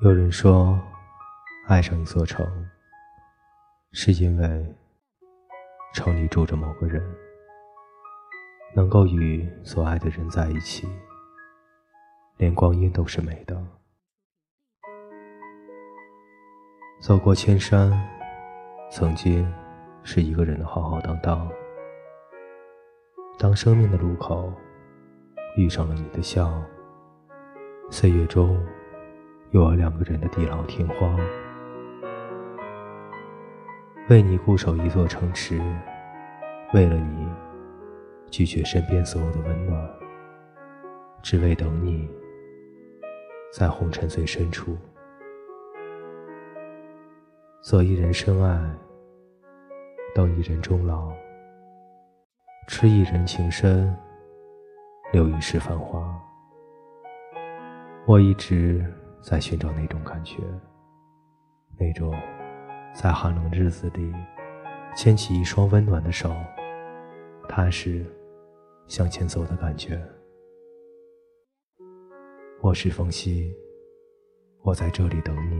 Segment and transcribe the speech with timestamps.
[0.00, 0.78] 有人说，
[1.66, 2.46] 爱上一座城，
[3.90, 4.76] 是因为
[5.92, 7.02] 城里住着某个人，
[8.76, 10.88] 能够与所爱的人在一起，
[12.36, 13.60] 连光阴都是美的。
[17.00, 17.90] 走过千山，
[18.92, 19.52] 曾经
[20.04, 21.50] 是一个人的浩浩荡荡。
[23.36, 24.52] 当生命的路口
[25.56, 26.62] 遇上了你的笑，
[27.90, 28.64] 岁月中。
[29.50, 31.18] 有了两个人的地老天荒，
[34.10, 35.58] 为你固守一座城池，
[36.74, 37.26] 为了你
[38.30, 39.90] 拒绝身边所有的温暖，
[41.22, 42.06] 只为等你，
[43.50, 44.76] 在红尘最深处，
[47.62, 48.70] 择一人深爱，
[50.14, 51.10] 等一人终老，
[52.66, 53.96] 痴一人情深，
[55.10, 56.14] 留一世繁华。
[58.04, 58.84] 我一直。
[59.20, 60.42] 在寻找那种感觉，
[61.76, 62.14] 那种
[62.94, 64.12] 在寒冷日子里
[64.96, 66.34] 牵起一双温暖的手，
[67.48, 68.04] 踏实
[68.86, 70.00] 向前走的感觉。
[72.60, 73.54] 我是风夕，
[74.62, 75.57] 我在这里等你。